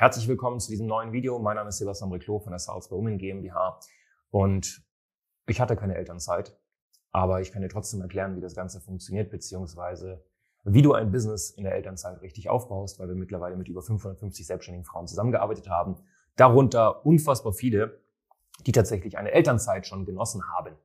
[0.00, 1.38] Herzlich willkommen zu diesem neuen Video.
[1.38, 3.78] Mein Name ist Sebastian Riclo von der Salzburg Women GmbH
[4.30, 4.82] und
[5.46, 6.58] ich hatte keine Elternzeit,
[7.12, 10.24] aber ich kann dir trotzdem erklären, wie das Ganze funktioniert, beziehungsweise
[10.64, 14.46] wie du ein Business in der Elternzeit richtig aufbaust, weil wir mittlerweile mit über 550
[14.46, 15.96] selbstständigen Frauen zusammengearbeitet haben.
[16.34, 18.00] Darunter unfassbar viele,
[18.64, 20.76] die tatsächlich eine Elternzeit schon genossen haben.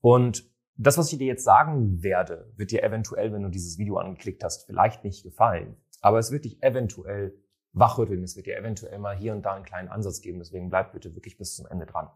[0.00, 3.98] Und das, was ich dir jetzt sagen werde, wird dir eventuell, wenn du dieses Video
[3.98, 5.76] angeklickt hast, vielleicht nicht gefallen.
[6.00, 7.34] Aber es wird dich eventuell
[7.72, 8.22] wachrütteln.
[8.22, 10.38] Es wird dir eventuell mal hier und da einen kleinen Ansatz geben.
[10.38, 12.08] Deswegen bleib bitte wirklich bis zum Ende dran.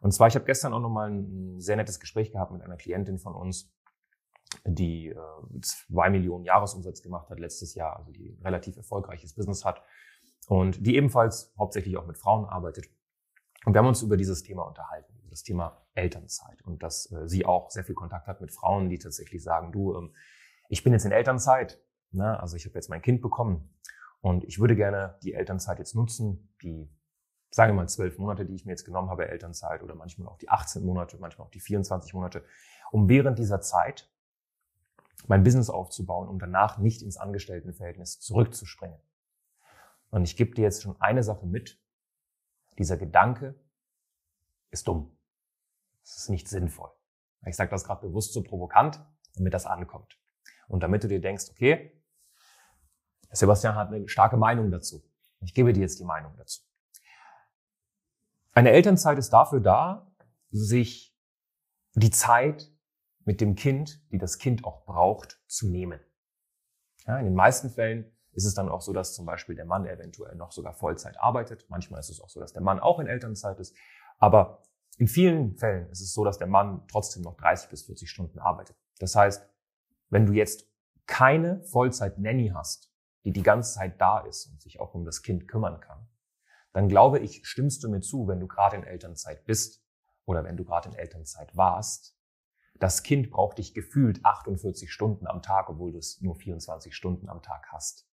[0.00, 3.18] Und zwar, ich habe gestern auch nochmal ein sehr nettes Gespräch gehabt mit einer Klientin
[3.18, 3.72] von uns,
[4.64, 5.16] die äh,
[5.62, 9.82] zwei Millionen Jahresumsatz gemacht hat letztes Jahr, also die relativ erfolgreiches Business hat
[10.48, 12.86] und die ebenfalls hauptsächlich auch mit Frauen arbeitet.
[13.64, 17.44] Und wir haben uns über dieses Thema unterhalten, das Thema Elternzeit und dass äh, sie
[17.44, 20.14] auch sehr viel Kontakt hat mit Frauen, die tatsächlich sagen, du, ähm,
[20.68, 21.80] ich bin jetzt in Elternzeit,
[22.12, 22.38] ne?
[22.40, 23.76] also ich habe jetzt mein Kind bekommen
[24.26, 26.92] und ich würde gerne die Elternzeit jetzt nutzen, die
[27.48, 30.36] sagen wir mal zwölf Monate, die ich mir jetzt genommen habe, Elternzeit oder manchmal auch
[30.36, 32.44] die 18 Monate, manchmal auch die 24 Monate,
[32.90, 34.12] um während dieser Zeit
[35.28, 38.98] mein Business aufzubauen, um danach nicht ins Angestelltenverhältnis zurückzuspringen.
[40.10, 41.80] Und ich gebe dir jetzt schon eine Sache mit.
[42.80, 43.54] Dieser Gedanke
[44.72, 45.16] ist dumm.
[46.02, 46.90] Es ist nicht sinnvoll.
[47.46, 49.00] Ich sage das gerade bewusst so provokant,
[49.36, 50.18] damit das ankommt.
[50.66, 51.96] Und damit du dir denkst, okay,
[53.38, 55.02] Sebastian hat eine starke Meinung dazu.
[55.40, 56.62] Ich gebe dir jetzt die Meinung dazu.
[58.52, 60.10] Eine Elternzeit ist dafür da,
[60.50, 61.14] sich
[61.94, 62.70] die Zeit
[63.24, 66.00] mit dem Kind, die das Kind auch braucht, zu nehmen.
[67.06, 69.86] Ja, in den meisten Fällen ist es dann auch so, dass zum Beispiel der Mann
[69.86, 71.66] eventuell noch sogar Vollzeit arbeitet.
[71.68, 73.74] Manchmal ist es auch so, dass der Mann auch in Elternzeit ist.
[74.18, 74.62] Aber
[74.98, 78.38] in vielen Fällen ist es so, dass der Mann trotzdem noch 30 bis 40 Stunden
[78.38, 78.76] arbeitet.
[78.98, 79.48] Das heißt,
[80.10, 80.66] wenn du jetzt
[81.06, 82.92] keine Vollzeit-Nanny hast,
[83.26, 86.06] die die ganze Zeit da ist und sich auch um das Kind kümmern kann,
[86.72, 89.84] dann glaube ich, stimmst du mir zu, wenn du gerade in Elternzeit bist
[90.26, 92.16] oder wenn du gerade in Elternzeit warst,
[92.78, 97.28] das Kind braucht dich gefühlt 48 Stunden am Tag, obwohl du es nur 24 Stunden
[97.28, 98.08] am Tag hast.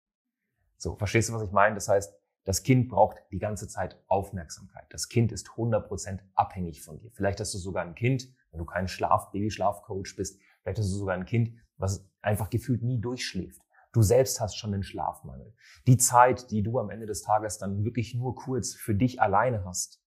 [0.78, 1.76] So, verstehst du, was ich meine?
[1.76, 2.12] Das heißt,
[2.44, 4.88] das Kind braucht die ganze Zeit Aufmerksamkeit.
[4.90, 7.12] Das Kind ist 100% abhängig von dir.
[7.12, 10.96] Vielleicht hast du sogar ein Kind, wenn du kein Schlaf, Babyschlafcoach bist, vielleicht hast du
[10.96, 13.63] sogar ein Kind, was einfach gefühlt nie durchschläft.
[13.94, 15.54] Du selbst hast schon den Schlafmangel.
[15.86, 19.64] Die Zeit, die du am Ende des Tages dann wirklich nur kurz für dich alleine
[19.66, 20.04] hast,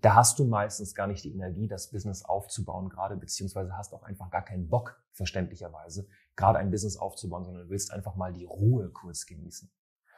[0.00, 4.04] da hast du meistens gar nicht die Energie, das Business aufzubauen gerade, beziehungsweise hast auch
[4.04, 6.06] einfach gar keinen Bock, verständlicherweise,
[6.36, 9.70] gerade ein Business aufzubauen, sondern willst einfach mal die Ruhe kurz genießen.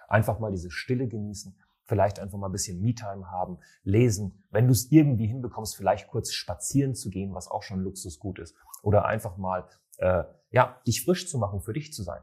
[0.08, 4.44] Einfach mal diese Stille genießen, vielleicht einfach mal ein bisschen Me-Time haben, lesen.
[4.50, 8.54] Wenn du es irgendwie hinbekommst, vielleicht kurz spazieren zu gehen, was auch schon Luxusgut ist.
[8.82, 12.22] Oder einfach mal, äh, ja, dich frisch zu machen, für dich zu sein.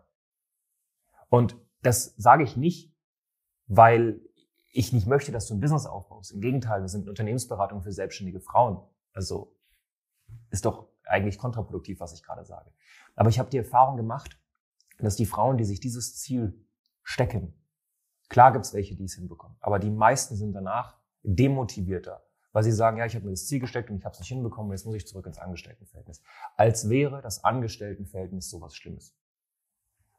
[1.30, 2.94] Und das sage ich nicht,
[3.68, 4.22] weil
[4.72, 6.32] ich nicht möchte, dass du ein Business aufbaust.
[6.32, 8.82] Im Gegenteil, wir sind eine Unternehmensberatung für selbstständige Frauen.
[9.14, 9.56] Also
[10.50, 12.72] ist doch eigentlich kontraproduktiv, was ich gerade sage.
[13.16, 14.40] Aber ich habe die Erfahrung gemacht,
[15.00, 16.66] dass die Frauen, die sich dieses Ziel
[17.04, 17.54] stecken,
[18.30, 22.72] klar gibt es welche, die es hinbekommen, aber die meisten sind danach demotivierter, weil sie
[22.72, 24.86] sagen, ja, ich habe mir das Ziel gesteckt und ich habe es nicht hinbekommen, jetzt
[24.86, 26.22] muss ich zurück ins Angestelltenverhältnis.
[26.56, 29.16] Als wäre das Angestelltenverhältnis sowas Schlimmes.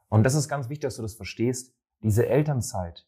[0.09, 1.75] Und das ist ganz wichtig, dass du das verstehst.
[2.01, 3.07] Diese Elternzeit,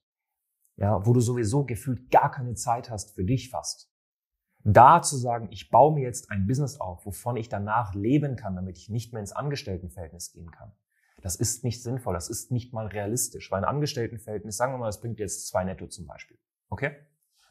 [0.75, 3.91] ja, wo du sowieso gefühlt gar keine Zeit hast für dich fast.
[4.63, 8.55] Da zu sagen, ich baue mir jetzt ein Business auf, wovon ich danach leben kann,
[8.55, 10.73] damit ich nicht mehr ins Angestelltenverhältnis gehen kann.
[11.21, 14.88] Das ist nicht sinnvoll, das ist nicht mal realistisch, weil ein Angestelltenverhältnis, sagen wir mal,
[14.88, 16.38] das bringt jetzt zwei netto zum Beispiel.
[16.69, 16.95] Okay?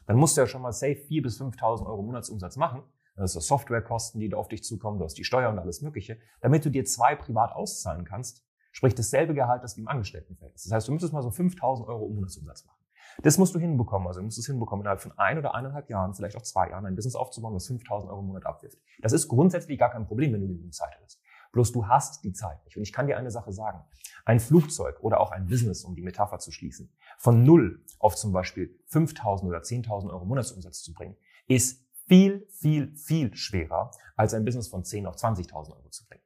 [0.05, 2.83] Dann musst du ja schon mal safe 4.000 bis 5.000 Euro Monatsumsatz machen.
[3.15, 6.19] Das ist Softwarekosten, die da auf dich zukommen, du hast die Steuer und alles Mögliche,
[6.41, 10.63] damit du dir zwei privat auszahlen kannst, sprich dasselbe Gehalt, das wie im Angestelltenverhältnis.
[10.63, 12.79] Das heißt, du müsstest mal so 5.000 Euro Monatsumsatz machen.
[13.23, 14.07] Das musst du hinbekommen.
[14.07, 16.85] Also du musst es hinbekommen, innerhalb von ein oder eineinhalb Jahren, vielleicht auch zwei Jahren,
[16.85, 18.77] ein Business aufzubauen, das 5000 Euro im Monat abwirft.
[19.01, 21.21] Das ist grundsätzlich gar kein Problem, wenn du genügend Zeit hast.
[21.51, 22.77] Bloß du hast die Zeit nicht.
[22.77, 23.83] Und ich kann dir eine Sache sagen.
[24.25, 28.31] Ein Flugzeug oder auch ein Business, um die Metapher zu schließen, von null auf zum
[28.31, 31.17] Beispiel 5000 oder 10.000 Euro Monatsumsatz zu bringen,
[31.47, 36.23] ist viel, viel, viel schwerer, als ein Business von 10 auf 20.000 Euro zu bringen.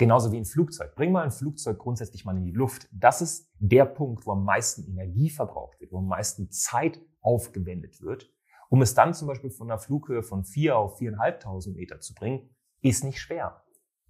[0.00, 0.94] Genauso wie ein Flugzeug.
[0.94, 2.88] Bring mal ein Flugzeug grundsätzlich mal in die Luft.
[2.90, 8.00] Das ist der Punkt, wo am meisten Energie verbraucht wird, wo am meisten Zeit aufgewendet
[8.00, 8.32] wird.
[8.70, 12.48] Um es dann zum Beispiel von einer Flughöhe von vier auf viereinhalbtausend Meter zu bringen,
[12.80, 13.62] ist nicht schwer.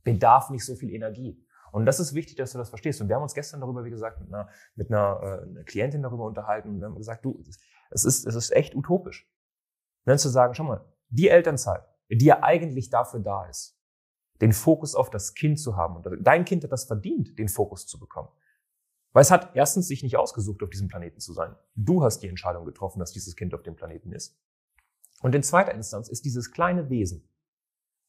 [0.04, 1.44] Bedarf nicht so viel Energie.
[1.72, 3.00] Und das ist wichtig, dass du das verstehst.
[3.00, 6.04] Und wir haben uns gestern darüber, wie gesagt, mit einer, mit einer, äh, einer Klientin
[6.04, 7.42] darüber unterhalten und wir haben gesagt, du,
[7.90, 9.28] es ist, es ist echt utopisch.
[10.04, 13.79] Dann zu sagen, schau mal, die Elternzeit, die ja eigentlich dafür da ist,
[14.40, 15.96] den Fokus auf das Kind zu haben.
[15.96, 18.28] Und dein Kind hat das verdient, den Fokus zu bekommen.
[19.12, 21.56] Weil es hat erstens sich nicht ausgesucht, auf diesem Planeten zu sein.
[21.74, 24.38] Du hast die Entscheidung getroffen, dass dieses Kind auf dem Planeten ist.
[25.20, 27.28] Und in zweiter Instanz ist dieses kleine Wesen